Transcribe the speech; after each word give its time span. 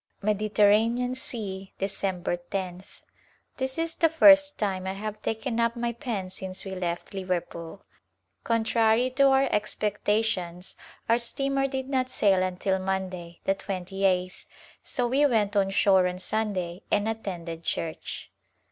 Mediterranean 0.23 1.11
Sea^ 1.13 1.73
Dec. 1.79 2.51
loth. 2.63 3.03
This 3.57 3.77
is 3.77 3.93
the 3.93 4.09
first 4.09 4.57
time 4.57 4.87
I 4.87 4.93
have 4.93 5.21
taken 5.21 5.59
up 5.59 5.75
my 5.75 5.93
pen 5.93 6.31
since 6.31 6.65
we 6.65 6.71
left 6.73 7.13
Liverpool. 7.13 7.83
Contrary 8.43 9.11
to 9.11 9.25
our 9.27 9.43
expectations 9.51 10.75
our 11.07 11.19
steamer 11.19 11.67
did 11.67 11.87
not 11.87 12.09
sail 12.09 12.41
until 12.41 12.79
Monday, 12.79 13.41
the 13.43 13.53
twenty 13.53 14.03
eighth, 14.03 14.47
so 14.81 15.05
we 15.05 15.23
went 15.27 15.55
on 15.55 15.69
shore 15.69 16.07
on 16.07 16.17
Sunday 16.17 16.81
and 16.89 17.07
attended 17.07 17.63
church. 17.63 18.31